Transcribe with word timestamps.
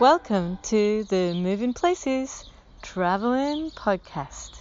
Welcome 0.00 0.58
to 0.62 1.04
the 1.04 1.34
Moving 1.34 1.74
Places 1.74 2.46
Traveling 2.80 3.70
Podcast. 3.70 4.52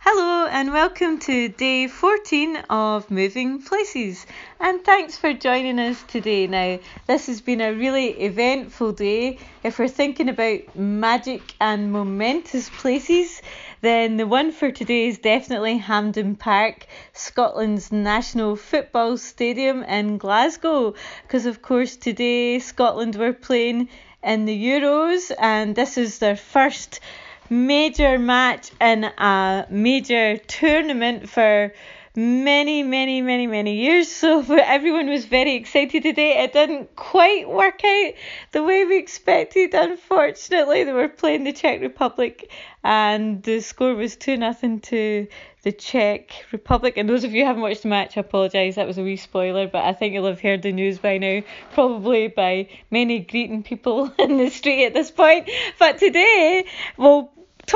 Hello 0.00 0.46
and 0.46 0.74
welcome 0.74 1.18
to 1.20 1.48
day 1.48 1.88
14 1.88 2.56
of 2.68 3.10
Moving 3.10 3.62
Places 3.62 4.26
and 4.60 4.84
thanks 4.84 5.16
for 5.16 5.32
joining 5.32 5.78
us 5.78 6.02
today. 6.06 6.46
Now, 6.46 6.78
this 7.06 7.26
has 7.28 7.40
been 7.40 7.62
a 7.62 7.72
really 7.72 8.08
eventful 8.08 8.92
day. 8.92 9.38
If 9.62 9.78
we're 9.78 9.88
thinking 9.88 10.28
about 10.28 10.76
magic 10.76 11.54
and 11.62 11.90
momentous 11.90 12.68
places, 12.68 13.40
then 13.84 14.16
the 14.16 14.26
one 14.26 14.50
for 14.50 14.70
today 14.70 15.08
is 15.08 15.18
definitely 15.18 15.76
Hampden 15.76 16.36
Park, 16.36 16.86
Scotland's 17.12 17.92
national 17.92 18.56
football 18.56 19.18
stadium 19.18 19.82
in 19.82 20.16
Glasgow. 20.16 20.94
Because, 21.22 21.46
of 21.46 21.60
course, 21.60 21.96
today 21.96 22.58
Scotland 22.58 23.16
were 23.16 23.32
playing 23.32 23.88
in 24.22 24.46
the 24.46 24.56
Euros, 24.56 25.30
and 25.38 25.76
this 25.76 25.98
is 25.98 26.18
their 26.18 26.36
first 26.36 27.00
major 27.50 28.18
match 28.18 28.70
in 28.80 29.04
a 29.04 29.66
major 29.68 30.38
tournament 30.38 31.28
for 31.28 31.72
many, 32.16 32.84
many, 32.84 33.20
many, 33.22 33.46
many 33.46 33.76
years. 33.76 34.10
So 34.10 34.40
everyone 34.48 35.08
was 35.08 35.24
very 35.24 35.54
excited 35.54 36.02
today. 36.02 36.42
It 36.44 36.52
didn't 36.52 36.94
quite 36.94 37.48
work 37.48 37.84
out 37.84 38.12
the 38.52 38.62
way 38.62 38.84
we 38.84 38.98
expected. 38.98 39.74
Unfortunately, 39.74 40.84
they 40.84 40.92
were 40.92 41.08
playing 41.08 41.44
the 41.44 41.52
Czech 41.52 41.80
Republic, 41.80 42.50
and 42.82 43.42
the 43.42 43.60
score 43.60 43.94
was 43.94 44.16
two 44.16 44.36
nothing 44.36 44.80
to 44.80 45.26
the 45.62 45.72
Czech 45.72 46.30
Republic. 46.52 46.94
And 46.96 47.08
those 47.08 47.24
of 47.24 47.32
you 47.32 47.42
who 47.42 47.46
haven't 47.46 47.62
watched 47.62 47.82
the 47.82 47.88
match, 47.88 48.16
I 48.16 48.20
apologise. 48.20 48.76
That 48.76 48.86
was 48.86 48.98
a 48.98 49.02
wee 49.02 49.16
spoiler, 49.16 49.66
but 49.66 49.84
I 49.84 49.92
think 49.92 50.14
you'll 50.14 50.26
have 50.26 50.40
heard 50.40 50.62
the 50.62 50.72
news 50.72 50.98
by 50.98 51.18
now, 51.18 51.42
probably 51.72 52.28
by 52.28 52.68
many 52.90 53.20
greeting 53.20 53.62
people 53.62 54.12
in 54.18 54.36
the 54.36 54.50
street 54.50 54.86
at 54.86 54.94
this 54.94 55.10
point. 55.10 55.50
But 55.78 55.98
today, 55.98 56.66
we'll 56.96 57.32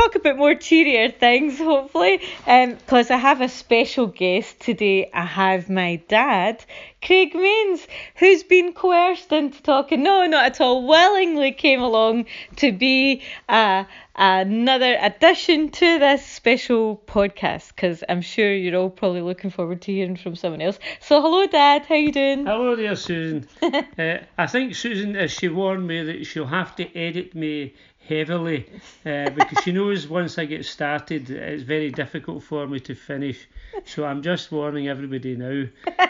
talk 0.09 0.14
about 0.14 0.39
more 0.39 0.55
cheerier 0.55 1.11
things, 1.11 1.59
hopefully, 1.59 2.20
because 2.45 3.11
um, 3.11 3.17
I 3.17 3.19
have 3.19 3.41
a 3.41 3.48
special 3.48 4.06
guest 4.06 4.59
today. 4.61 5.11
I 5.12 5.25
have 5.25 5.69
my 5.69 5.97
dad, 6.09 6.64
Craig 7.01 7.35
Mains, 7.35 7.87
who's 8.17 8.43
been 8.43 8.73
coerced 8.73 9.33
into 9.33 9.63
talking. 9.63 10.03
No, 10.03 10.27
not 10.27 10.47
at 10.47 10.61
all. 10.61 10.87
Willingly 10.87 11.53
came 11.53 11.81
along 11.81 12.27
to 12.57 12.73
be 12.73 13.23
uh, 13.49 13.85
another 14.17 14.97
addition 15.01 15.71
to 15.71 15.99
this 16.01 16.27
special 16.27 17.01
podcast 17.07 17.69
because 17.69 18.03
I'm 18.09 18.21
sure 18.21 18.53
you're 18.53 18.81
all 18.81 18.91
probably 18.91 19.23
looking 19.23 19.51
forward 19.51 19.81
to 19.83 19.93
hearing 19.93 20.17
from 20.17 20.35
someone 20.35 20.61
else. 20.61 20.79
So, 21.01 21.23
hello, 21.23 21.47
Dad. 21.47 21.87
How 21.87 21.95
you 21.95 22.11
doing? 22.11 22.45
Hello 22.45 22.75
there, 22.75 22.97
Susan. 22.97 23.47
uh, 23.63 24.19
I 24.37 24.47
think 24.49 24.75
Susan, 24.75 25.15
as 25.15 25.31
she 25.31 25.49
warned 25.49 25.87
me 25.87 26.03
that 26.03 26.27
she'll 26.27 26.47
have 26.47 26.75
to 26.77 26.97
edit 26.97 27.35
me 27.35 27.75
heavily 28.09 28.67
uh, 29.05 29.29
because 29.31 29.63
she 29.63 29.71
knows 29.73 30.09
once 30.09 30.39
I 30.39 30.47
get 30.47 30.65
started, 30.65 31.31
it's 31.31 31.63
very 31.63 31.91
difficult 31.91 32.43
for 32.43 32.67
me 32.67 32.81
to 32.81 32.95
finish. 32.95 33.47
So 33.85 34.05
I'm 34.05 34.23
just 34.23 34.51
warning 34.51 34.89
everybody 34.89 35.37
now. 35.37 35.65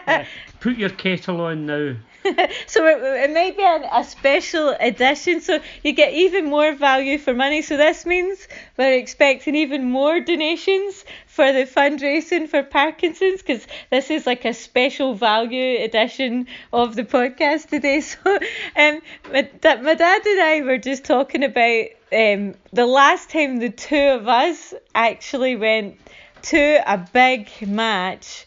Uh, 0.06 0.24
put 0.60 0.77
your 0.78 0.90
kettle 0.90 1.40
on 1.40 1.66
now. 1.66 1.94
so 2.66 2.86
it, 2.86 3.30
it 3.30 3.56
be 3.56 3.62
an, 3.62 3.84
a 3.92 4.04
special 4.04 4.74
edition, 4.80 5.40
so 5.40 5.60
you 5.82 5.92
get 5.92 6.12
even 6.12 6.46
more 6.46 6.72
value 6.74 7.18
for 7.18 7.32
money. 7.34 7.62
So 7.62 7.76
this 7.76 8.04
means 8.04 8.46
we're 8.76 8.94
expecting 8.94 9.54
even 9.54 9.90
more 9.90 10.20
donations 10.20 11.04
for 11.26 11.52
the 11.52 11.64
fundraising 11.64 12.48
for 12.48 12.62
Parkinson's 12.62 13.42
because 13.42 13.66
this 13.90 14.10
is 14.10 14.26
like 14.26 14.44
a 14.44 14.54
special 14.54 15.14
value 15.14 15.82
edition 15.82 16.46
of 16.72 16.96
the 16.96 17.04
podcast 17.04 17.68
today. 17.68 18.02
So 18.08 18.38
um, 18.76 19.00
my, 19.32 19.48
my 19.62 19.94
dad 19.94 20.26
and 20.26 20.40
I 20.40 20.62
were 20.64 20.78
just 20.78 21.04
talking 21.04 21.44
about 21.44 21.86
um, 22.12 22.54
the 22.72 22.86
last 22.86 23.30
time 23.30 23.58
the 23.58 23.70
two 23.70 23.96
of 23.96 24.28
us 24.28 24.74
actually 24.94 25.56
went 25.56 25.98
to 26.42 26.82
a 26.86 26.98
big 27.12 27.50
match 27.66 28.46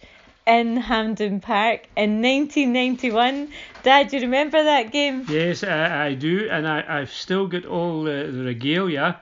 in 0.52 0.76
Hampden 0.76 1.40
Park 1.40 1.88
in 1.96 2.22
1991. 2.22 3.48
Dad, 3.84 4.12
you 4.12 4.20
remember 4.20 4.62
that 4.62 4.92
game? 4.92 5.26
Yes, 5.30 5.64
I, 5.64 6.08
I 6.08 6.14
do, 6.14 6.50
and 6.52 6.68
I, 6.68 6.84
I've 6.88 7.12
still 7.12 7.48
got 7.48 7.66
all 7.66 8.04
the, 8.04 8.30
the 8.30 8.44
regalia. 8.44 9.22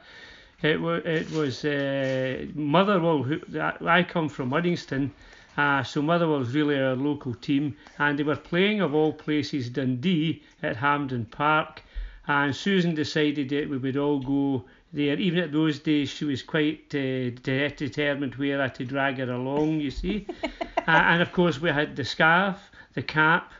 It, 0.63 0.81
was 0.81 1.03
it 1.05 1.29
was 1.29 1.63
uh, 1.63 2.45
Motherwell, 2.55 3.21
who, 3.21 3.39
I 3.59 4.01
come 4.01 4.27
from 4.27 4.49
Uddingston, 4.49 5.11
uh, 5.55 5.83
so 5.83 6.01
Motherwell's 6.01 6.51
really 6.51 6.79
our 6.79 6.95
local 6.95 7.35
team, 7.35 7.77
and 7.99 8.17
they 8.17 8.23
were 8.23 8.35
playing, 8.35 8.81
of 8.81 8.95
all 8.95 9.13
places, 9.13 9.69
Dundee 9.69 10.41
at 10.63 10.77
Hampden 10.77 11.25
Park. 11.25 11.83
And 12.27 12.55
Susan 12.55 12.95
decided 12.95 13.49
that 13.49 13.69
we 13.69 13.77
would 13.77 13.97
all 13.97 14.19
go 14.19 14.65
there. 14.93 15.15
Even 15.17 15.39
at 15.39 15.51
those 15.51 15.79
days, 15.79 16.09
she 16.09 16.25
was 16.25 16.41
quite 16.41 16.85
uh, 16.93 17.29
de- 17.41 17.73
determined 17.75 18.35
where 18.35 18.61
I 18.61 18.67
to 18.69 18.85
drag 18.85 19.17
her 19.17 19.31
along, 19.31 19.79
you 19.79 19.91
see. 19.91 20.27
uh, 20.43 20.81
and 20.87 21.21
of 21.21 21.31
course, 21.31 21.59
we 21.59 21.69
had 21.69 21.95
the 21.95 22.05
scarf, 22.05 22.57
the 22.93 23.03
cap, 23.03 23.51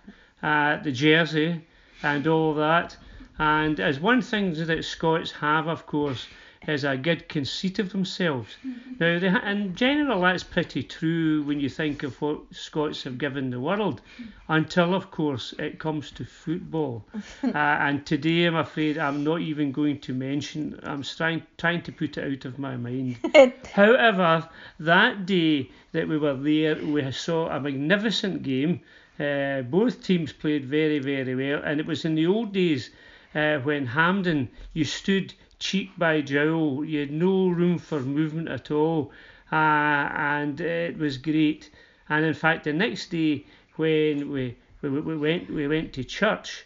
uh, 0.41 0.77
the 0.77 0.91
jersey, 0.91 1.61
and 2.03 2.27
all 2.27 2.53
that. 2.55 2.97
And 3.37 3.79
as 3.79 3.99
one 3.99 4.21
thing 4.21 4.53
that 4.53 4.83
Scots 4.83 5.31
have, 5.31 5.67
of 5.67 5.85
course, 5.85 6.27
is 6.67 6.83
a 6.83 6.97
good 6.97 7.29
conceit 7.29 7.79
of 7.79 7.91
themselves. 7.91 8.57
Mm-hmm. 8.65 8.93
Now, 8.99 9.19
they 9.19 9.29
ha- 9.29 9.49
in 9.49 9.75
general, 9.75 10.21
that's 10.21 10.43
pretty 10.43 10.83
true 10.83 11.41
when 11.43 11.59
you 11.59 11.69
think 11.69 12.03
of 12.03 12.21
what 12.21 12.53
Scots 12.53 13.03
have 13.03 13.17
given 13.17 13.49
the 13.49 13.59
world, 13.59 14.01
until, 14.49 14.93
of 14.93 15.09
course, 15.09 15.53
it 15.57 15.79
comes 15.79 16.11
to 16.11 16.25
football. 16.25 17.05
uh, 17.43 17.47
and 17.55 18.05
today, 18.05 18.45
I'm 18.45 18.57
afraid, 18.57 18.97
I'm 18.97 19.23
not 19.23 19.39
even 19.39 19.71
going 19.71 19.99
to 20.01 20.13
mention, 20.13 20.79
I'm 20.83 21.01
trying, 21.03 21.43
trying 21.57 21.81
to 21.83 21.91
put 21.93 22.17
it 22.17 22.33
out 22.33 22.45
of 22.45 22.59
my 22.59 22.75
mind. 22.75 23.17
However, 23.73 24.49
that 24.79 25.25
day 25.25 25.71
that 25.93 26.07
we 26.07 26.17
were 26.17 26.35
there, 26.35 26.75
we 26.75 27.09
saw 27.11 27.49
a 27.49 27.59
magnificent 27.59 28.43
game. 28.43 28.81
Uh, 29.17 29.61
both 29.61 30.03
teams 30.03 30.33
played 30.33 30.65
very, 30.65 30.99
very 30.99 31.35
well, 31.35 31.61
and 31.63 31.79
it 31.79 31.85
was 31.85 32.05
in 32.05 32.15
the 32.15 32.27
old 32.27 32.53
days 32.53 32.89
uh, 33.35 33.59
when 33.59 33.85
Hampden, 33.85 34.49
you 34.73 34.83
stood 34.83 35.33
cheek 35.59 35.91
by 35.97 36.21
jowl. 36.21 36.83
You 36.85 37.01
had 37.01 37.11
no 37.11 37.49
room 37.49 37.77
for 37.77 37.99
movement 37.99 38.47
at 38.47 38.71
all, 38.71 39.11
uh, 39.51 39.55
and 39.55 40.59
it 40.59 40.97
was 40.97 41.17
great. 41.17 41.69
And 42.07 42.25
in 42.25 42.33
fact, 42.33 42.63
the 42.63 42.73
next 42.73 43.11
day 43.11 43.45
when 43.75 44.31
we, 44.31 44.57
we, 44.81 44.89
we 44.89 45.17
went 45.17 45.49
we 45.49 45.67
went 45.67 45.93
to 45.93 46.03
church, 46.03 46.65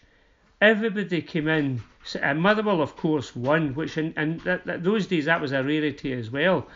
everybody 0.61 1.21
came 1.21 1.47
in. 1.47 1.81
And 2.21 2.41
Motherwell, 2.41 2.81
of 2.81 2.97
course, 2.97 3.33
won, 3.35 3.73
which 3.75 3.97
in, 3.97 4.13
in 4.17 4.39
that, 4.39 4.65
that, 4.65 4.83
those 4.83 5.07
days 5.07 5.25
that 5.25 5.39
was 5.39 5.53
a 5.53 5.63
rarity 5.63 6.11
as 6.11 6.29
well. 6.29 6.67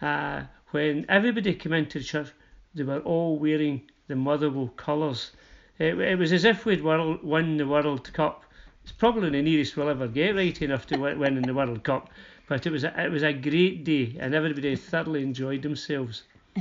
Uh, 0.00 0.42
when 0.70 1.04
everybody 1.08 1.54
came 1.54 1.72
into 1.72 1.98
the 1.98 2.04
church, 2.04 2.28
they 2.74 2.84
were 2.84 3.00
all 3.00 3.36
wearing 3.36 3.82
the 4.06 4.14
Motherwell 4.14 4.68
colours. 4.76 5.32
It, 5.78 5.98
it 5.98 6.18
was 6.18 6.32
as 6.32 6.44
if 6.44 6.64
we'd 6.64 6.84
world, 6.84 7.22
won 7.24 7.56
the 7.56 7.66
World 7.66 8.12
Cup 8.12 8.44
it's 8.86 8.92
probably 8.92 9.30
the 9.30 9.42
nearest 9.42 9.76
we'll 9.76 9.88
ever 9.88 10.06
get 10.06 10.36
right 10.36 10.62
enough 10.62 10.86
to 10.86 10.96
win 10.96 11.36
in 11.36 11.42
the 11.42 11.52
World 11.52 11.82
Cup. 11.82 12.08
But 12.46 12.64
it 12.66 12.70
was 12.70 12.84
a, 12.84 13.04
it 13.04 13.10
was 13.10 13.24
a 13.24 13.32
great 13.32 13.82
day, 13.82 14.16
and 14.20 14.32
everybody 14.32 14.76
thoroughly 14.76 15.24
enjoyed 15.24 15.62
themselves. 15.62 16.22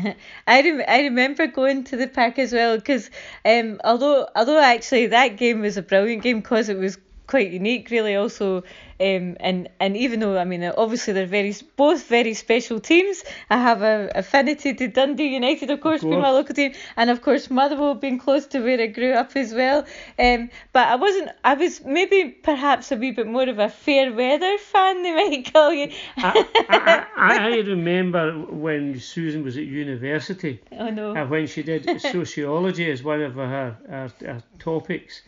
I 0.47 0.62
rem- 0.63 0.81
I 0.88 1.02
remember 1.02 1.46
going 1.46 1.84
to 1.84 1.97
the 1.97 2.08
park 2.08 2.40
as 2.40 2.52
well 2.52 2.78
because 2.78 3.12
um 3.46 3.80
although 3.84 4.28
although 4.36 4.59
actually 4.59 5.06
that 5.08 5.38
game 5.38 5.62
was 5.62 5.78
a 5.78 5.84
brilliant 5.84 6.24
game 6.24 6.41
because 6.41 6.68
it 6.68 6.80
was 6.80 6.97
quite 7.28 7.52
unique 7.52 7.90
really 7.90 8.16
also 8.16 8.63
um, 9.00 9.36
and 9.40 9.68
and 9.80 9.97
even 9.97 10.19
though 10.19 10.38
I 10.38 10.46
mean 10.46 10.63
obviously 10.63 11.13
they're 11.13 11.25
very 11.25 11.53
both 11.75 12.08
very 12.08 12.34
special 12.34 12.80
teams 12.80 13.24
I 13.50 13.58
have 13.58 13.81
a 13.81 14.10
affinity 14.16 14.74
to 14.74 14.88
Dundee 14.88 15.27
United 15.27 15.69
of 15.69 15.81
course, 15.81 16.01
of 16.01 16.01
course. 16.01 16.12
being 16.12 16.22
my 16.22 16.30
local 16.30 16.56
team 16.56 16.74
and 16.95 17.10
of 17.10 17.22
course 17.22 17.50
Motherwell 17.50 17.95
being 17.95 18.19
close 18.19 18.45
to 18.48 18.60
where 18.60 18.80
I 18.80 18.88
grew 18.88 19.13
up 19.13 19.36
as 19.36 19.54
well 19.54 19.86
um, 20.19 20.50
but 20.72 20.88
I 20.88 20.95
wasn't 20.95 21.30
I 21.44 21.56
was 21.56 21.83
maybe 21.83 22.30
perhaps 22.30 22.92
a 22.92 22.95
wee 22.95 23.12
bit 23.12 23.27
more 23.27 23.50
of 23.50 23.60
a 23.60 23.69
fair 23.69 24.13
weather 24.13 24.57
fan 24.57 25.04
they 25.04 25.13
might 25.13 25.54
call 25.54 25.74
you 25.74 25.92
I, 26.18 27.06
I, 27.18 27.38
I, 27.38 27.56
remember 27.57 28.33
when 28.50 29.00
Susan 29.00 29.44
was 29.44 29.57
at 29.57 29.63
university 29.63 30.62
oh 30.74 30.89
no 30.89 31.16
uh, 31.16 31.25
when 31.25 31.48
she 31.48 31.63
did 31.63 32.00
sociology 32.01 32.89
as 32.92 33.04
one 33.04 33.22
of 33.22 33.36
her, 33.36 33.77
her, 33.89 34.12
her 34.22 34.44
topics 34.60 35.22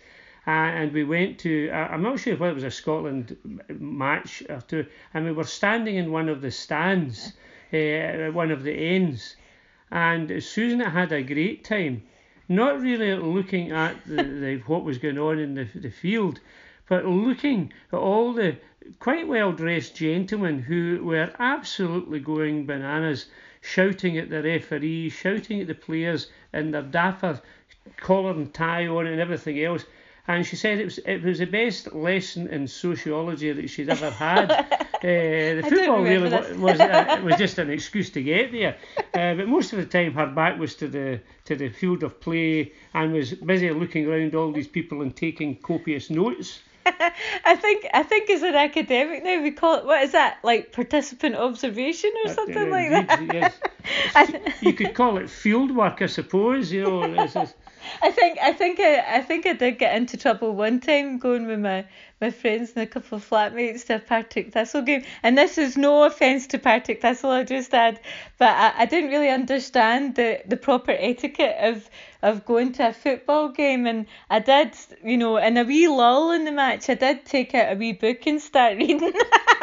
uh, 0.48 0.52
and 0.52 0.94
we 0.94 1.04
went 1.04 1.38
to, 1.40 1.70
uh, 1.70 1.90
I'm 1.92 2.02
not 2.02 2.22
sure 2.22 2.38
whether 2.38 2.52
it 2.52 2.56
was 2.56 2.64
a 2.64 2.72
Scotland 2.72 3.36
match 3.68 4.42
or 4.50 4.62
two, 4.62 4.86
and 5.14 5.26
we 5.26 5.34
were 5.34 5.44
standing 5.44 5.98
in 5.98 6.10
one 6.10 6.30
of 6.30 6.40
the 6.40 6.52
stands, 6.52 7.34
uh, 7.74 8.32
one 8.32 8.50
of 8.50 8.64
the 8.64 8.72
ends, 8.72 9.36
and 9.92 10.42
Susan 10.42 10.80
had 10.80 11.12
a 11.12 11.22
great 11.22 11.66
time, 11.66 12.04
not 12.48 12.80
really 12.80 13.14
looking 13.16 13.72
at 13.72 13.96
the, 14.06 14.24
the 14.24 14.58
what 14.68 14.86
was 14.86 14.98
going 14.98 15.20
on 15.20 15.38
in 15.38 15.54
the, 15.54 15.68
the 15.76 15.90
field, 15.90 16.40
but 16.88 17.06
looking 17.06 17.74
at 17.92 18.00
all 18.00 18.32
the 18.32 18.56
quite 19.00 19.28
well 19.28 19.52
dressed 19.52 19.98
gentlemen 19.98 20.60
who 20.60 21.04
were 21.04 21.30
absolutely 21.40 22.22
going 22.22 22.66
bananas, 22.66 23.26
shouting 23.60 24.18
at 24.18 24.30
the 24.30 24.42
referee, 24.42 25.10
shouting 25.10 25.60
at 25.60 25.68
the 25.68 25.76
players 25.76 26.32
in 26.54 26.72
their 26.72 26.82
dapper 26.84 27.42
collar 27.98 28.32
and 28.32 28.54
tie 28.54 28.88
on 28.88 29.08
and 29.08 29.20
everything 29.20 29.62
else. 29.62 29.86
And 30.28 30.46
she 30.46 30.58
said 30.58 30.80
it 30.80 30.86
was 30.86 30.98
it 31.00 31.24
was 31.24 31.40
the 31.40 31.46
best 31.46 31.94
lesson 31.94 32.48
in 32.48 32.68
sociology 32.68 33.52
that 33.54 33.70
she'd 33.70 33.90
ever 33.90 34.10
had. 34.10 34.52
uh, 34.52 34.66
the 35.02 35.66
football 35.70 36.02
really 36.02 36.30
was 36.30 36.58
was, 36.58 36.80
uh, 36.80 37.22
was 37.24 37.38
just 37.38 37.58
an 37.60 37.70
excuse 37.70 38.10
to 38.10 38.22
get 38.22 38.52
there, 38.52 38.76
uh, 39.14 39.36
but 39.36 39.48
most 39.48 39.72
of 39.72 39.80
the 39.80 39.86
time 39.86 40.14
her 40.14 40.28
back 40.28 40.60
was 40.60 40.76
to 40.76 40.88
the 40.90 41.22
to 41.46 41.56
the 41.56 41.70
field 41.70 42.04
of 42.04 42.20
play 42.20 42.74
and 42.94 43.14
was 43.14 43.34
busy 43.34 43.72
looking 43.72 44.06
around 44.06 44.36
all 44.36 44.52
these 44.52 44.68
people 44.68 45.02
and 45.02 45.16
taking 45.16 45.56
copious 45.56 46.10
notes. 46.10 46.60
I 47.46 47.56
think 47.56 47.86
I 47.94 48.04
think 48.04 48.30
as 48.30 48.44
an 48.44 48.56
academic 48.56 49.24
now 49.24 49.42
we 49.42 49.52
call 49.52 49.76
it 49.76 49.86
what 49.86 50.04
is 50.04 50.12
that 50.12 50.40
like 50.44 50.74
participant 50.74 51.36
observation 51.36 52.12
or 52.26 52.34
something 52.34 52.68
uh, 52.68 52.72
like 52.72 52.90
that. 52.90 53.34
Yes. 53.34 53.54
You 54.62 54.74
could 54.74 54.94
call 54.94 55.18
it 55.18 55.30
field 55.30 55.76
work, 55.76 56.02
I 56.02 56.08
suppose. 56.08 56.72
You 56.72 56.84
know. 56.84 57.48
I 58.02 58.12
think 58.12 58.38
I 58.42 58.54
think 58.54 58.80
I, 58.80 59.18
I 59.18 59.22
think 59.22 59.46
I 59.46 59.54
did 59.54 59.78
get 59.78 59.96
into 59.96 60.18
trouble 60.18 60.54
one 60.54 60.80
time 60.80 61.20
going 61.20 61.48
with 61.48 61.60
my, 61.60 61.86
my 62.20 62.32
friends 62.32 62.74
and 62.76 62.84
a 62.84 62.88
couple 62.88 63.18
of 63.18 63.28
flatmates 63.28 63.86
to 63.86 63.96
a 63.96 64.00
Partick 64.00 64.52
Thistle 64.52 64.82
game. 64.82 65.04
And 65.24 65.38
this 65.38 65.58
is 65.58 65.78
no 65.78 66.04
offence 66.04 66.48
to 66.48 66.60
Partick 66.60 67.02
Thistle, 67.02 67.32
I 67.32 67.44
just 67.44 67.74
add, 67.74 68.00
but 68.38 68.50
I, 68.50 68.74
I 68.80 68.86
didn't 68.86 69.12
really 69.12 69.30
understand 69.30 70.16
the, 70.16 70.42
the 70.46 70.58
proper 70.58 70.92
etiquette 70.92 71.58
of 71.62 71.90
of 72.24 72.46
going 72.46 72.74
to 72.74 72.90
a 72.90 72.94
football 72.94 73.50
game 73.50 73.86
and 73.86 74.08
I 74.30 74.40
did, 74.40 74.76
you 75.04 75.18
know, 75.18 75.38
in 75.38 75.56
a 75.56 75.64
wee 75.64 75.88
lull 75.88 76.32
in 76.32 76.46
the 76.46 76.52
match, 76.52 76.90
I 76.90 76.96
did 76.96 77.26
take 77.26 77.54
out 77.54 77.72
a 77.72 77.76
wee 77.76 77.94
book 77.94 78.26
and 78.26 78.42
start 78.42 78.78
reading. 78.78 79.04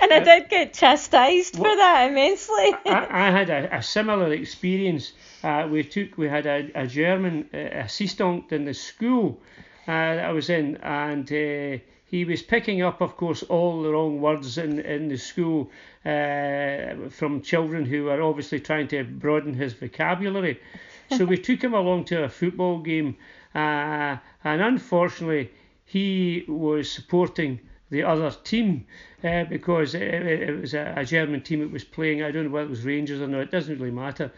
and 0.00 0.12
I 0.12 0.20
did 0.24 0.48
get 0.48 0.74
chastised 0.74 1.58
well, 1.58 1.72
for 1.72 1.76
that 1.76 2.10
immensely. 2.10 2.74
I, 2.86 3.26
I 3.26 3.30
had 3.30 3.50
a, 3.50 3.57
a 3.70 3.82
similar 3.82 4.32
experience 4.32 5.12
uh, 5.42 5.68
we 5.70 5.84
took 5.84 6.16
we 6.16 6.28
had 6.28 6.46
a, 6.46 6.70
a 6.74 6.86
German 6.86 7.48
uh, 7.52 7.58
assistant 7.58 8.52
in 8.52 8.64
the 8.64 8.74
school 8.74 9.40
uh, 9.86 10.14
that 10.16 10.24
I 10.24 10.32
was 10.32 10.50
in, 10.50 10.76
and 10.76 11.30
uh, 11.32 11.82
he 12.04 12.24
was 12.24 12.42
picking 12.42 12.82
up, 12.82 13.00
of 13.00 13.16
course, 13.16 13.42
all 13.44 13.82
the 13.82 13.90
wrong 13.90 14.20
words 14.20 14.58
in 14.58 14.80
in 14.80 15.08
the 15.08 15.18
school 15.18 15.70
uh, 16.04 17.08
from 17.10 17.42
children 17.42 17.84
who 17.84 18.04
were 18.04 18.22
obviously 18.22 18.60
trying 18.60 18.88
to 18.88 19.04
broaden 19.04 19.54
his 19.54 19.74
vocabulary. 19.74 20.60
So 21.16 21.24
we 21.24 21.38
took 21.38 21.62
him 21.64 21.72
along 21.72 22.04
to 22.06 22.24
a 22.24 22.28
football 22.28 22.80
game, 22.80 23.16
uh, 23.54 24.18
and 24.44 24.60
unfortunately, 24.60 25.50
he 25.86 26.44
was 26.46 26.90
supporting 26.90 27.60
the 27.90 28.02
other 28.02 28.30
team 28.30 28.86
uh, 29.24 29.44
because 29.44 29.94
it, 29.94 30.02
it, 30.02 30.60
was 30.60 30.74
a, 30.74 30.94
a, 30.96 31.04
German 31.04 31.42
team 31.42 31.60
that 31.60 31.70
was 31.70 31.84
playing. 31.84 32.22
I 32.22 32.30
don't 32.30 32.44
know 32.44 32.50
whether 32.50 32.66
it 32.66 32.70
was 32.70 32.84
Rangers 32.84 33.20
or 33.20 33.26
not. 33.26 33.40
It 33.40 33.50
doesn't 33.50 33.78
really 33.78 33.90
matter. 33.90 34.30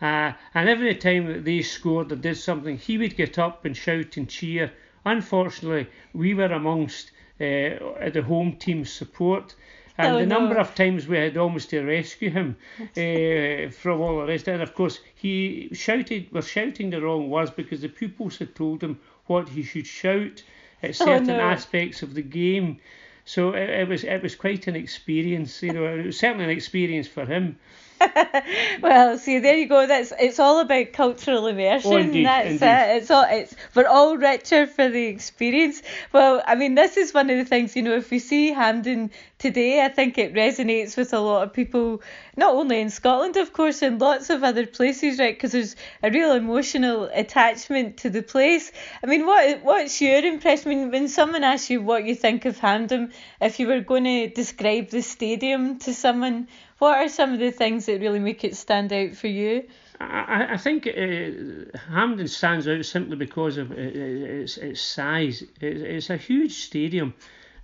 Uh, 0.00 0.32
and 0.54 0.68
every 0.68 0.94
time 0.94 1.26
that 1.26 1.44
they 1.44 1.62
scored 1.62 2.12
or 2.12 2.16
did 2.16 2.36
something, 2.36 2.76
he 2.76 2.98
would 2.98 3.16
get 3.16 3.38
up 3.38 3.64
and 3.64 3.76
shout 3.76 4.16
and 4.16 4.28
cheer. 4.28 4.72
Unfortunately, 5.04 5.88
we 6.12 6.34
were 6.34 6.44
amongst 6.44 7.10
uh, 7.40 8.08
the 8.12 8.24
home 8.26 8.56
team's 8.56 8.92
support. 8.92 9.54
And 9.96 10.14
oh, 10.14 10.18
the 10.20 10.26
no. 10.26 10.38
number 10.38 10.56
of 10.56 10.76
times 10.76 11.08
we 11.08 11.16
had 11.16 11.36
almost 11.36 11.70
to 11.70 11.82
rescue 11.82 12.30
him 12.30 12.56
uh, 12.80 13.70
from 13.72 14.00
all 14.00 14.20
the 14.20 14.26
rest. 14.28 14.46
And 14.46 14.62
of 14.62 14.74
course, 14.74 15.00
he 15.14 15.70
shouted, 15.72 16.30
was 16.30 16.46
shouting 16.46 16.90
the 16.90 17.02
wrong 17.02 17.30
words 17.30 17.50
because 17.50 17.80
the 17.80 17.88
pupils 17.88 18.38
had 18.38 18.54
told 18.54 18.82
him 18.82 19.00
what 19.26 19.48
he 19.48 19.64
should 19.64 19.86
shout 19.86 20.44
at 20.82 20.90
oh, 20.90 21.04
certain 21.04 21.30
oh, 21.30 21.36
no. 21.36 21.40
aspects 21.40 22.02
of 22.02 22.14
the 22.14 22.22
game. 22.22 22.80
So 23.24 23.52
it, 23.52 23.68
it, 23.68 23.88
was 23.88 24.04
it 24.04 24.22
was 24.22 24.34
quite 24.34 24.66
an 24.68 24.76
experience, 24.76 25.62
you 25.62 25.72
know. 25.72 25.84
It 25.84 26.06
was 26.06 26.18
certainly 26.18 26.44
an 26.44 26.50
experience 26.50 27.06
for 27.06 27.26
him. 27.26 27.58
well, 28.80 29.18
see, 29.18 29.38
there 29.38 29.56
you 29.56 29.68
go. 29.68 29.86
That's 29.86 30.12
it's 30.18 30.38
all 30.38 30.60
about 30.60 30.92
cultural 30.92 31.46
immersion. 31.46 31.92
Oh, 31.92 31.96
indeed, 31.96 32.26
That's 32.26 32.46
indeed. 32.46 32.64
it. 32.64 32.96
It's 32.96 33.10
all 33.10 33.26
it's 33.28 33.56
we're 33.74 33.86
all 33.86 34.16
richer 34.16 34.66
for 34.66 34.88
the 34.88 35.06
experience. 35.06 35.82
Well, 36.12 36.42
I 36.46 36.54
mean, 36.54 36.74
this 36.74 36.96
is 36.96 37.12
one 37.12 37.28
of 37.30 37.36
the 37.36 37.44
things 37.44 37.74
you 37.76 37.82
know. 37.82 37.96
If 37.96 38.10
we 38.10 38.18
see 38.18 38.52
Hampden 38.52 39.10
today, 39.38 39.84
I 39.84 39.88
think 39.88 40.18
it 40.18 40.34
resonates 40.34 40.96
with 40.96 41.12
a 41.12 41.20
lot 41.20 41.44
of 41.44 41.52
people, 41.52 42.02
not 42.36 42.54
only 42.54 42.80
in 42.80 42.90
Scotland, 42.90 43.36
of 43.36 43.52
course, 43.52 43.82
in 43.82 43.98
lots 43.98 44.30
of 44.30 44.42
other 44.42 44.66
places, 44.66 45.18
right? 45.18 45.34
Because 45.34 45.52
there's 45.52 45.76
a 46.02 46.10
real 46.10 46.32
emotional 46.32 47.08
attachment 47.12 47.98
to 47.98 48.10
the 48.10 48.22
place. 48.22 48.72
I 49.02 49.06
mean, 49.06 49.26
what 49.26 49.62
what's 49.62 50.00
your 50.00 50.24
impression? 50.24 50.70
I 50.70 50.74
mean, 50.74 50.90
when 50.90 51.08
someone 51.08 51.44
asks 51.44 51.70
you 51.70 51.82
what 51.82 52.04
you 52.04 52.14
think 52.14 52.44
of 52.44 52.58
Hampden, 52.58 53.12
if 53.40 53.60
you 53.60 53.68
were 53.68 53.80
going 53.80 54.04
to 54.04 54.28
describe 54.28 54.90
the 54.90 55.02
stadium 55.02 55.78
to 55.80 55.94
someone 55.94 56.48
what 56.78 56.96
are 56.98 57.08
some 57.08 57.32
of 57.32 57.40
the 57.40 57.50
things 57.50 57.86
that 57.86 58.00
really 58.00 58.20
make 58.20 58.44
it 58.44 58.56
stand 58.56 58.92
out 58.92 59.14
for 59.14 59.26
you? 59.26 59.64
I, 60.00 60.50
I 60.52 60.56
think 60.56 60.86
uh, 60.86 61.76
Hampden 61.90 62.28
stands 62.28 62.68
out 62.68 62.84
simply 62.84 63.16
because 63.16 63.56
of 63.56 63.72
uh, 63.72 63.74
its, 63.76 64.56
its 64.58 64.80
size. 64.80 65.42
it's 65.60 66.10
a 66.10 66.16
huge 66.16 66.52
stadium. 66.52 67.14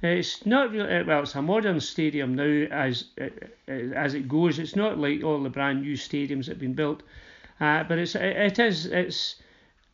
It's 0.05 0.45
not 0.45 0.71
really, 0.71 0.99
uh, 0.99 1.05
well. 1.05 1.23
It's 1.23 1.35
a 1.35 1.41
modern 1.41 1.81
stadium 1.81 2.35
now 2.35 2.67
as 2.71 3.07
uh, 3.19 3.29
as 3.67 4.13
it 4.13 4.29
goes. 4.29 4.59
It's 4.59 4.77
not 4.77 4.99
like 4.99 5.25
all 5.25 5.43
the 5.43 5.49
brand 5.49 5.81
new 5.81 5.95
stadiums 5.95 6.45
that 6.47 6.53
have 6.53 6.59
been 6.59 6.75
built, 6.75 7.03
uh, 7.59 7.85
but 7.85 7.99
it's 7.99 8.15
it 8.15 8.59
is 8.59 8.87
it's. 8.87 9.37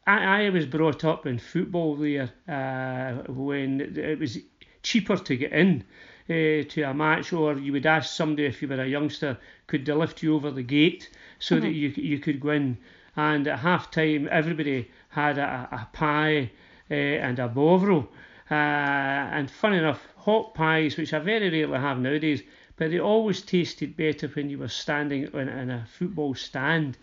I, 0.06 0.46
I 0.46 0.50
was 0.50 0.66
brought 0.66 1.04
up 1.04 1.26
in 1.26 1.38
football 1.38 1.94
there 1.94 2.30
uh, 2.48 3.22
when 3.30 3.80
it 3.96 4.18
was 4.18 4.38
cheaper 4.82 5.16
to 5.16 5.36
get 5.36 5.52
in 5.52 5.84
uh, 6.28 6.64
to 6.68 6.82
a 6.82 6.92
match, 6.92 7.32
or 7.32 7.56
you 7.56 7.70
would 7.72 7.86
ask 7.86 8.12
somebody 8.12 8.46
if 8.46 8.60
you 8.60 8.66
were 8.66 8.80
a 8.80 8.86
youngster, 8.86 9.38
could 9.68 9.86
they 9.86 9.92
lift 9.92 10.24
you 10.24 10.34
over 10.34 10.50
the 10.50 10.64
gate 10.64 11.08
so 11.38 11.54
mm-hmm. 11.54 11.66
that 11.66 11.72
you 11.72 11.88
you 11.90 12.18
could 12.18 12.40
go 12.40 12.50
in. 12.50 12.78
And 13.14 13.46
at 13.46 13.60
half 13.60 13.92
time, 13.92 14.28
everybody 14.30 14.90
had 15.10 15.38
a, 15.38 15.68
a 15.70 15.88
pie 15.92 16.50
uh, 16.90 16.94
and 16.94 17.38
a 17.38 17.46
bovril. 17.46 18.08
Uh, 18.50 18.54
and 18.54 19.48
fun 19.48 19.72
enough, 19.74 20.08
hot 20.16 20.54
pies, 20.54 20.96
which 20.96 21.14
I 21.14 21.20
very 21.20 21.50
rarely 21.50 21.78
have 21.78 22.00
nowadays, 22.00 22.42
but 22.76 22.90
they 22.90 22.98
always 22.98 23.42
tasted 23.42 23.96
better 23.96 24.26
when 24.28 24.50
you 24.50 24.58
were 24.58 24.68
standing 24.68 25.24
in, 25.32 25.70
a 25.70 25.86
football 25.86 26.34
stand 26.34 26.98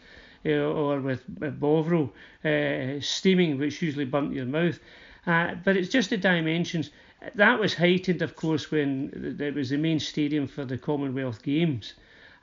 uh, 0.45 0.49
or 0.49 0.99
with, 0.99 1.23
bovril 1.59 2.13
uh, 2.43 2.99
steaming, 2.99 3.57
which 3.57 3.81
usually 3.81 4.03
burnt 4.03 4.33
your 4.33 4.45
mouth. 4.45 4.79
Uh, 5.25 5.55
but 5.63 5.77
it's 5.77 5.89
just 5.89 6.09
the 6.09 6.17
dimensions. 6.17 6.89
That 7.35 7.59
was 7.59 7.75
heightened, 7.75 8.21
of 8.21 8.35
course, 8.35 8.69
when 8.69 9.37
it 9.39 9.55
was 9.55 9.69
the 9.69 9.77
main 9.77 9.99
stadium 9.99 10.47
for 10.47 10.65
the 10.65 10.77
Commonwealth 10.77 11.43
Games. 11.43 11.93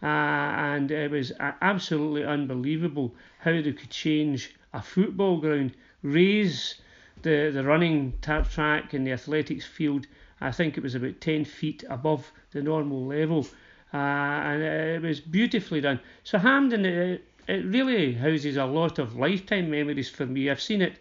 Uh, 0.02 0.06
and 0.06 0.90
it 0.90 1.10
was 1.10 1.32
absolutely 1.40 2.24
unbelievable 2.24 3.14
how 3.38 3.52
they 3.52 3.72
could 3.72 3.90
change 3.90 4.54
a 4.72 4.80
football 4.80 5.38
ground, 5.38 5.72
raise 6.02 6.76
the, 7.22 7.50
the 7.52 7.64
running 7.64 8.14
track 8.20 8.92
and 8.92 9.06
the 9.06 9.12
athletics 9.12 9.64
field. 9.64 10.06
I 10.40 10.50
think 10.50 10.76
it 10.76 10.82
was 10.82 10.94
about 10.94 11.20
10 11.20 11.44
feet 11.44 11.84
above 11.88 12.30
the 12.52 12.62
normal 12.62 13.06
level. 13.06 13.46
Uh, 13.92 13.96
and 13.96 14.62
it 14.62 15.02
was 15.02 15.20
beautifully 15.20 15.80
done. 15.80 16.00
So 16.24 16.38
Hampden, 16.38 16.84
it, 16.84 17.24
it 17.46 17.64
really 17.64 18.14
houses 18.14 18.56
a 18.56 18.64
lot 18.64 18.98
of 18.98 19.16
lifetime 19.16 19.70
memories 19.70 20.08
for 20.08 20.26
me. 20.26 20.50
I've 20.50 20.60
seen 20.60 20.82
it 20.82 20.98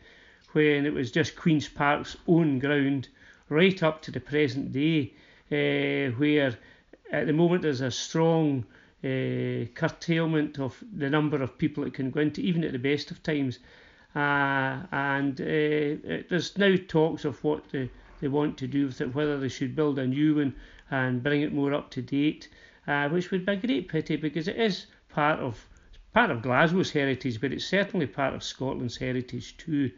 when 0.52 0.86
it 0.86 0.94
was 0.94 1.12
just 1.12 1.36
Queen's 1.36 1.68
Park's 1.68 2.16
own 2.28 2.60
ground 2.60 3.08
right 3.50 3.82
up 3.82 4.02
to 4.04 4.12
the 4.12 4.20
present 4.20 4.72
day, 4.72 5.14
uh, 5.52 6.12
where 6.18 6.58
at 7.12 7.28
the 7.28 7.34
moment 7.34 7.64
there's 7.64 7.82
a 7.82 7.92
strong 7.92 8.66
uh, 9.04 9.66
curtailment 9.74 10.60
of 10.60 10.82
the 10.96 11.10
number 11.10 11.42
of 11.42 11.58
people 11.58 11.84
that 11.84 11.94
can 11.94 12.12
go 12.12 12.22
into, 12.22 12.42
even 12.42 12.64
at 12.64 12.72
the 12.72 12.80
best 12.80 13.12
of 13.12 13.22
times. 13.24 13.60
Uh, 14.16 14.84
and 14.92 15.42
uh, 15.42 16.22
there's 16.30 16.58
now 16.58 16.76
talks 16.88 17.26
of 17.26 17.44
what 17.44 17.68
they, 17.72 17.90
they 18.22 18.28
want 18.28 18.58
to 18.58 18.68
do 18.68 18.86
with 18.86 19.02
it, 19.02 19.16
whether 19.16 19.40
they 19.40 19.50
should 19.50 19.76
build 19.76 19.98
a 19.98 20.06
new 20.06 20.36
one 20.36 20.56
and 20.92 21.24
bring 21.24 21.42
it 21.42 21.54
more 21.54 21.74
up 21.74 21.90
to 21.90 22.02
date, 22.02 22.50
uh, 22.88 23.10
which 23.10 23.32
would 23.32 23.46
be 23.46 23.54
a 23.54 23.56
great 23.56 23.88
pity 23.88 24.16
because 24.16 24.48
it 24.48 24.58
is 24.58 24.86
part 25.10 25.40
of 25.40 25.68
part 26.14 26.30
of 26.30 26.44
Glasgow's 26.44 26.92
heritage, 26.92 27.42
but 27.42 27.52
it's 27.52 27.66
certainly 27.66 28.06
part 28.06 28.36
of 28.36 28.44
Scotland's 28.44 28.98
heritage 28.98 29.58
too. 29.58 29.90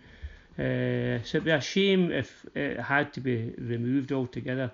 Uh, 0.58 1.20
so 1.24 1.38
it'd 1.38 1.44
be 1.44 1.52
a 1.52 1.60
shame 1.60 2.10
if 2.12 2.46
it 2.56 2.80
had 2.80 3.12
to 3.14 3.20
be 3.20 3.54
removed 3.58 4.14
altogether. 4.14 4.72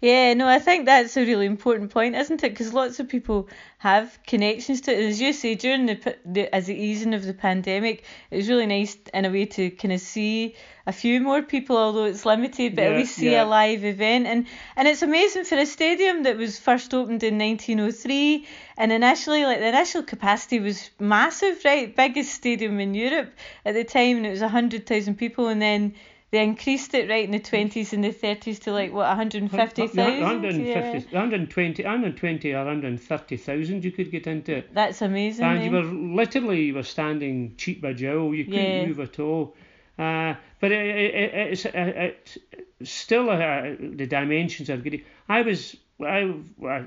Yeah, 0.00 0.32
no, 0.32 0.48
I 0.48 0.58
think 0.58 0.86
that's 0.86 1.18
a 1.18 1.26
really 1.26 1.44
important 1.44 1.90
point, 1.90 2.14
isn't 2.14 2.42
it? 2.42 2.52
Because 2.52 2.72
lots 2.72 3.00
of 3.00 3.08
people 3.08 3.50
have 3.76 4.18
connections 4.26 4.80
to 4.82 4.92
it. 4.92 5.04
As 5.04 5.20
you 5.20 5.34
say, 5.34 5.56
during 5.56 5.84
the, 5.84 6.16
the 6.24 6.54
as 6.54 6.66
the 6.66 6.74
easing 6.74 7.12
of 7.12 7.26
the 7.26 7.34
pandemic, 7.34 8.04
it 8.30 8.36
was 8.36 8.48
really 8.48 8.64
nice 8.64 8.96
in 9.12 9.26
a 9.26 9.30
way 9.30 9.44
to 9.44 9.70
kind 9.70 9.92
of 9.92 10.00
see 10.00 10.54
a 10.86 10.92
few 10.92 11.20
more 11.20 11.42
people, 11.42 11.76
although 11.76 12.04
it's 12.04 12.24
limited, 12.24 12.76
but 12.76 12.82
yeah, 12.82 12.88
at 12.88 12.96
least 12.96 13.14
see 13.16 13.32
yeah. 13.32 13.44
a 13.44 13.46
live 13.46 13.84
event. 13.84 14.26
And 14.26 14.46
and 14.74 14.88
it's 14.88 15.02
amazing 15.02 15.44
for 15.44 15.58
a 15.58 15.66
stadium 15.66 16.22
that 16.22 16.38
was 16.38 16.58
first 16.58 16.94
opened 16.94 17.22
in 17.22 17.36
1903, 17.36 18.46
and 18.78 18.92
initially, 18.92 19.44
like 19.44 19.58
the 19.58 19.68
initial 19.68 20.02
capacity 20.02 20.60
was 20.60 20.88
massive, 20.98 21.62
right? 21.62 21.94
Biggest 21.94 22.32
stadium 22.32 22.80
in 22.80 22.94
Europe 22.94 23.34
at 23.66 23.74
the 23.74 23.84
time, 23.84 24.16
and 24.16 24.26
it 24.26 24.30
was 24.30 24.40
100,000 24.40 25.16
people, 25.16 25.48
and 25.48 25.60
then 25.60 25.94
they 26.30 26.44
increased 26.44 26.94
it 26.94 27.08
right 27.08 27.24
in 27.24 27.32
the 27.32 27.40
20s 27.40 27.92
and 27.92 28.04
the 28.04 28.12
30s 28.12 28.60
to 28.60 28.72
like 28.72 28.92
what 28.92 29.08
150,000 29.08 29.96
150, 29.96 30.68
yeah. 30.68 30.82
120, 30.82 31.82
120 31.82 32.52
or 32.52 32.64
130,000 32.64 33.84
you 33.84 33.92
could 33.92 34.10
get 34.10 34.26
into 34.26 34.56
it. 34.58 34.74
That's 34.74 35.02
amazing. 35.02 35.44
And 35.44 35.58
eh? 35.58 35.64
you 35.64 35.70
were 35.70 35.82
literally 35.82 36.62
you 36.64 36.74
were 36.74 36.82
standing 36.84 37.56
cheek 37.56 37.80
by 37.80 37.92
jowl. 37.94 38.34
You 38.34 38.44
couldn't 38.44 38.60
Yeah. 38.60 38.86
move 38.86 39.00
at 39.00 39.18
all. 39.18 39.56
Uh, 39.98 40.34
but 40.60 40.72
it, 40.72 40.86
it, 40.86 41.14
it, 41.14 41.52
it's 41.52 41.64
it, 41.66 42.38
it's 42.80 42.90
still 42.90 43.28
uh, 43.28 43.62
the 43.78 44.06
dimensions 44.06 44.70
are 44.70 44.76
good. 44.78 45.04
I 45.28 45.42
was 45.42 45.76
I, 46.02 46.32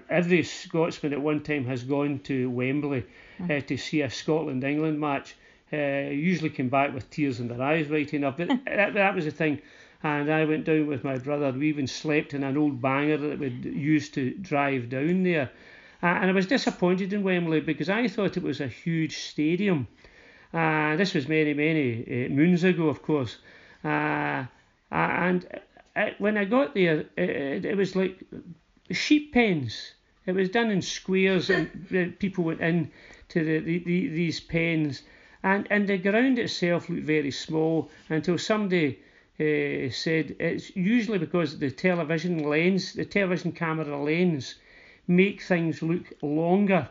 every 0.10 0.44
Scotsman 0.44 1.14
at 1.14 1.22
one 1.22 1.44
time 1.44 1.66
has 1.66 1.84
gone 1.84 2.20
to 2.20 2.50
Wembley 2.50 3.06
uh, 3.44 3.60
to 3.60 3.78
see 3.78 4.02
a 4.02 4.10
Scotland 4.10 4.64
England 4.64 5.00
match. 5.00 5.36
Uh, 5.74 6.12
usually 6.12 6.50
came 6.50 6.70
back 6.70 6.94
with 6.94 7.10
tears 7.10 7.39
in 7.39 7.48
their 7.48 7.62
eyes 7.62 7.88
right 7.89 8.13
enough. 8.13 8.38
But 8.38 8.48
that, 8.65 8.94
that 8.94 9.15
was 9.15 9.25
the 9.25 9.32
thing. 9.32 9.60
And 10.03 10.32
I 10.32 10.46
went 10.46 10.65
down 10.65 10.88
with 10.88 11.03
my 11.03 11.18
brother. 11.18 11.51
We 11.51 11.70
even 11.70 11.88
slept 11.88 12.34
in 12.34 12.44
an 12.44 12.58
old 12.58 12.82
banger 12.82 13.18
that 13.18 13.39
we'd 13.39 13.65
used 13.65 14.13
to 14.15 14.32
drive 14.36 14.89
down 14.89 15.24
there. 15.24 15.50
Uh, 16.03 16.08
and 16.08 16.30
I 16.30 16.34
was 16.34 16.46
disappointed 16.46 17.13
in 17.13 17.24
Wembley 17.24 17.62
because 17.62 17.89
I 17.89 18.10
thought 18.10 18.36
it 18.36 18.44
was 18.44 18.60
a 18.60 18.68
huge 18.68 19.18
stadium. 19.18 19.88
Uh, 20.53 20.98
this 20.98 21.13
was 21.13 21.27
many, 21.27 21.53
many 21.53 22.03
uh, 22.03 22.30
moons 22.30 22.63
ago, 22.63 22.89
of 22.89 23.01
course. 23.01 23.38
Uh, 23.84 24.44
and 24.92 25.48
uh, 25.96 26.10
when 26.20 26.38
I 26.38 26.46
got 26.46 26.75
there, 26.75 27.06
it, 27.18 27.65
it 27.65 27.77
was 27.77 27.96
like 27.96 28.20
sheep 28.92 29.34
pens. 29.34 29.94
It 30.25 30.34
was 30.34 30.50
done 30.50 30.70
in 30.70 30.82
squares, 30.82 31.50
and 31.50 32.15
people 32.20 32.44
went 32.44 32.62
in 32.62 32.92
to 33.30 33.44
the, 33.44 33.60
the, 33.60 33.80
the, 33.80 34.08
these 34.10 34.39
pens. 34.39 35.03
And, 35.44 35.68
and 35.70 35.88
the 35.88 35.98
ground 35.98 36.40
itself 36.40 36.90
looked 36.90 37.04
very 37.04 37.32
small 37.32 37.90
until 38.10 38.38
somebody 38.38 39.00
uh, 39.40 39.92
said 39.92 40.36
it's 40.40 40.76
usually 40.76 41.18
because 41.18 41.60
the 41.60 41.70
television 41.70 42.50
lens, 42.50 42.94
the 42.94 43.06
television 43.06 43.52
camera 43.52 44.02
lens, 44.02 44.56
make 45.08 45.42
things 45.42 45.82
look 45.82 46.14
longer 46.22 46.90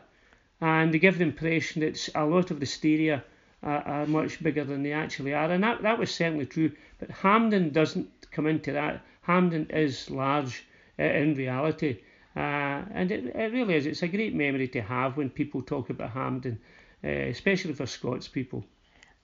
and 0.60 0.94
they 0.94 0.98
give 0.98 1.18
the 1.18 1.24
impression 1.24 1.80
that 1.80 2.08
a 2.14 2.24
lot 2.24 2.50
of 2.50 2.60
the 2.60 2.66
stadia 2.66 3.24
are, 3.62 3.82
are 3.82 4.06
much 4.06 4.42
bigger 4.42 4.64
than 4.64 4.82
they 4.82 4.92
actually 4.92 5.34
are. 5.34 5.50
And 5.50 5.64
that, 5.64 5.82
that 5.82 5.98
was 5.98 6.14
certainly 6.14 6.46
true. 6.46 6.70
But 6.98 7.10
Hampden 7.10 7.70
doesn't 7.70 8.08
come 8.30 8.46
into 8.46 8.72
that. 8.72 9.02
Hampden 9.22 9.66
is 9.70 10.10
large 10.10 10.64
uh, 10.98 11.02
in 11.02 11.34
reality. 11.34 11.98
Uh, 12.36 12.82
and 12.94 13.10
it, 13.10 13.26
it 13.34 13.52
really 13.52 13.74
is. 13.74 13.86
It's 13.86 14.02
a 14.02 14.08
great 14.08 14.34
memory 14.34 14.68
to 14.68 14.82
have 14.82 15.16
when 15.16 15.30
people 15.30 15.62
talk 15.62 15.90
about 15.90 16.10
Hampden, 16.10 16.60
uh, 17.04 17.08
especially 17.08 17.74
for 17.74 17.86
Scots 17.86 18.28
people. 18.28 18.64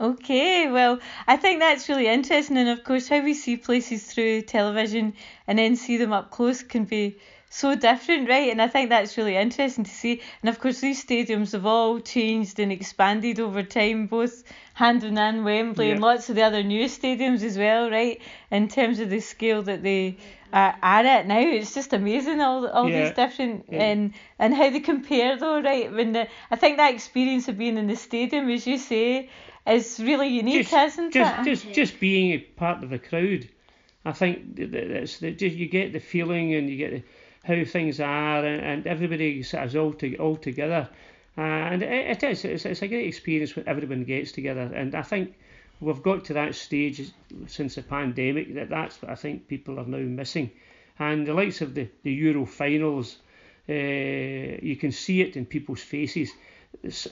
Okay, 0.01 0.71
well, 0.71 1.01
I 1.27 1.37
think 1.37 1.59
that's 1.59 1.89
really 1.89 2.07
interesting, 2.07 2.57
and 2.57 2.69
of 2.69 2.85
course, 2.85 3.09
how 3.09 3.21
we 3.21 3.35
see 3.35 3.57
places 3.57 4.05
through 4.05 4.43
television 4.43 5.15
and 5.47 5.59
then 5.59 5.75
see 5.75 5.97
them 5.97 6.13
up 6.13 6.31
close 6.31 6.63
can 6.63 6.85
be 6.85 7.19
so 7.51 7.75
different, 7.75 8.29
right? 8.29 8.51
And 8.51 8.63
I 8.63 8.69
think 8.69 8.91
that's 8.91 9.17
really 9.17 9.37
interesting 9.37 9.85
to 9.85 9.91
see. 9.91 10.21
And 10.43 10.49
of 10.51 10.61
course, 10.61 10.81
these 10.81 11.05
stadiums 11.05 11.53
have 11.53 11.67
all 11.67 11.99
changed 11.99 12.61
and 12.61 12.71
expanded 12.71 13.41
over 13.41 13.63
time, 13.65 14.07
both 14.07 14.45
Hampden 14.75 15.19
and 15.19 15.45
Wembley, 15.45 15.91
and 15.91 16.01
Yeah. 16.01 16.07
lots 16.07 16.29
of 16.29 16.37
the 16.37 16.43
other 16.43 16.63
new 16.63 16.85
stadiums 16.85 17.43
as 17.43 17.59
well, 17.59 17.91
right? 17.91 18.21
In 18.53 18.69
terms 18.69 19.01
of 19.01 19.11
the 19.11 19.21
scale 19.21 19.63
that 19.63 19.83
they 19.83 20.19
are, 20.53 20.77
are 20.83 21.05
at 21.05 21.27
now, 21.27 21.41
it's 21.41 21.75
just 21.75 21.93
amazing 21.93 22.41
all 22.41 22.67
all 22.67 22.89
Yeah. 22.89 23.05
these 23.05 23.15
different 23.17 23.67
Yeah. 23.71 23.83
and 23.83 24.15
and 24.39 24.55
how 24.55 24.71
they 24.71 24.81
compare 24.81 25.37
though, 25.37 25.61
right? 25.61 25.93
When 25.93 26.13
the 26.13 26.29
I 26.51 26.57
think 26.57 26.77
that 26.77 26.95
experience 26.95 27.49
of 27.49 27.59
being 27.59 27.79
in 27.79 27.87
the 27.87 27.97
stadium, 27.97 28.49
as 28.51 28.67
you 28.67 28.79
say, 28.79 29.29
is 29.67 30.01
really 30.01 30.29
unique, 30.29 30.69
just, 30.69 30.95
isn't 30.95 31.13
just, 31.13 31.39
it? 31.41 31.45
just, 31.45 31.73
just 31.75 32.01
being 32.01 32.33
a 32.33 32.39
part 32.39 32.83
of 32.83 32.91
the 32.91 32.99
crowd. 32.99 33.49
I 34.05 34.13
think 34.13 34.57
that 34.57 34.73
that 34.73 34.91
it's 34.91 35.19
that 35.19 35.39
just 35.39 35.57
you 35.57 35.69
get 35.69 35.93
the 35.93 36.01
feeling 36.01 36.55
and 36.55 36.71
you 36.71 36.77
get 36.77 36.91
the, 36.93 37.03
how 37.45 37.65
things 37.65 38.01
are, 38.01 38.45
and, 38.45 38.61
and 38.63 38.87
everybody 38.87 39.43
sort 39.43 39.65
of 39.65 39.69
is 39.71 39.77
all, 39.77 39.93
to, 39.95 40.17
all 40.17 40.37
together. 40.37 40.89
Uh, 41.37 41.41
and 41.41 41.83
it, 41.83 42.23
it 42.23 42.23
is, 42.23 42.45
it's, 42.45 42.67
it's 42.67 42.83
a 42.83 42.89
great 42.89 43.07
experience 43.07 43.55
when 43.55 43.69
everyone 43.69 44.05
gets 44.05 44.33
together. 44.33 44.71
And 44.75 44.95
I 44.95 45.03
think 45.03 45.35
we've 45.81 46.03
got 46.03 46.25
to 46.27 46.35
that 46.35 46.55
stage 46.55 47.13
since 47.47 47.75
the 47.77 47.83
pandemic 47.83 48.55
that 48.55 48.71
that's 48.71 49.01
what 49.01 49.11
I 49.11 49.15
think 49.15 49.49
people 49.49 49.79
are 49.79 49.87
now 49.87 49.99
missing. 49.99 50.51
And 50.99 51.27
the 51.27 51.35
likes 51.35 51.61
of 51.61 51.75
the, 51.75 51.89
the 52.03 52.13
Euro 52.13 52.45
finals, 52.45 53.19
uh, 53.69 53.73
you 53.73 54.77
can 54.81 54.93
see 54.93 55.21
it 55.21 55.37
in 55.37 55.47
people's 55.47 55.83
faces. 55.83 56.33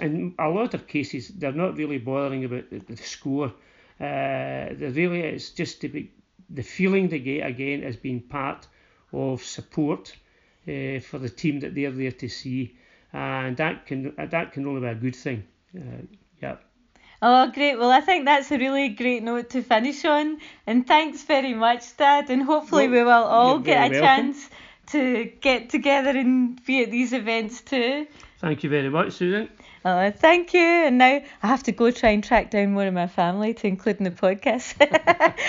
In 0.01 0.35
a 0.39 0.49
lot 0.49 0.75
of 0.75 0.87
cases, 0.87 1.29
they're 1.29 1.53
not 1.53 1.77
really 1.77 1.99
bothering 1.99 2.45
about 2.45 2.71
the, 2.71 2.79
the 2.79 2.97
score. 2.97 3.53
Uh, 4.01 4.75
really, 4.79 5.21
it's 5.21 5.51
just 5.51 5.81
to 5.83 5.89
be, 5.89 6.11
the 6.51 6.63
feeling 6.63 7.09
they 7.09 7.21
get 7.21 7.47
again 7.47 7.83
as 7.83 7.97
being 7.97 8.21
part 8.21 8.67
of 9.13 9.43
support 9.43 10.15
uh, 10.69 11.01
for 11.01 11.19
the 11.19 11.31
team 11.31 11.61
that 11.61 11.75
they're 11.75 11.91
there 11.91 12.13
to 12.13 12.29
see, 12.29 12.77
and 13.13 13.57
that 13.57 13.87
can 13.87 14.15
that 14.17 14.53
can 14.53 14.67
only 14.67 14.81
be 14.81 14.87
a 14.87 14.95
good 14.95 15.17
thing. 15.17 15.45
Uh. 15.77 16.03
Oh, 17.23 17.51
great. 17.51 17.79
Well, 17.79 17.91
I 17.91 18.01
think 18.01 18.25
that's 18.27 18.51
a 18.51 18.59
really 18.59 18.91
great 18.91 19.23
note 19.23 19.51
to 19.51 19.63
finish 19.63 20.05
on. 20.05 20.39
And 20.67 20.87
thanks 20.87 21.23
very 21.25 21.55
much, 21.55 21.97
Dad. 21.97 22.31
And 22.31 22.43
hopefully, 22.43 22.89
Well, 22.89 22.99
we 22.99 23.05
will 23.05 23.25
all 23.25 23.59
get 23.59 23.79
a 23.91 24.01
welcome. 24.01 24.01
chance 24.01 24.51
to 24.89 25.25
get 25.41 25.71
together 25.71 26.11
and 26.11 26.63
be 26.65 26.83
at 26.83 26.91
these 26.91 27.13
events 27.13 27.63
too. 27.63 28.07
Thank 28.41 28.63
you 28.63 28.71
very 28.71 28.91
much, 28.91 29.15
Susan. 29.15 29.49
Oh, 29.85 30.11
thank 30.11 30.53
you. 30.53 30.61
And 30.61 30.99
now 30.99 31.23
I 31.43 31.47
have 31.47 31.63
to 31.65 31.73
go 31.73 31.91
try 31.91 32.11
and 32.11 32.23
track 32.23 32.51
down 32.51 32.73
more 32.73 32.87
of 32.87 32.93
my 32.93 33.07
family 33.07 33.55
to 33.55 33.67
include 33.69 33.97
in 33.99 34.05
the 34.05 34.11
podcast. 34.11 34.75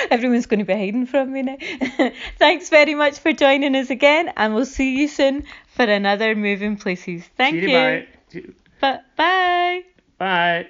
Everyone's 0.11 0.45
going 0.45 0.59
to 0.59 0.65
be 0.65 0.73
hiding 0.73 1.05
from 1.07 1.33
me 1.33 1.41
now. 1.41 1.57
Thanks 2.37 2.69
very 2.69 2.93
much 2.93 3.17
for 3.19 3.33
joining 3.33 3.75
us 3.75 3.89
again, 3.89 4.31
and 4.37 4.53
we'll 4.53 4.65
see 4.65 4.95
you 4.99 5.07
soon 5.07 5.43
for 5.75 5.85
another 5.85 6.35
Moving 6.35 6.77
Places. 6.77 7.23
Thank 7.35 7.55
See 7.55 7.71
you. 7.71 8.53
Bye. 8.79 9.01
Bye. 9.17 9.81
Bye. 10.17 10.67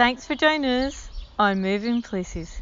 Thanks 0.00 0.26
for 0.26 0.34
joining 0.34 0.64
us 0.64 1.10
on 1.38 1.60
Moving 1.60 2.00
Places. 2.00 2.59